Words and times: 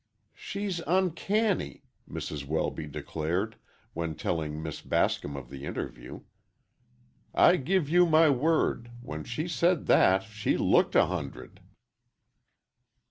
"She's 0.33 0.81
uncanny," 0.87 1.83
Mrs. 2.09 2.43
Welby 2.47 2.87
declared, 2.87 3.55
when 3.93 4.15
telling 4.15 4.59
Miss 4.63 4.81
Bascom 4.81 5.37
of 5.37 5.51
the 5.51 5.63
interview. 5.63 6.21
"I 7.35 7.57
give 7.57 7.87
you 7.87 8.07
my 8.07 8.27
word, 8.27 8.89
when 9.03 9.23
she 9.25 9.47
said 9.47 9.85
that, 9.85 10.23
she 10.23 10.57
looked 10.57 10.95
a 10.95 11.05
hundred!" 11.05 11.59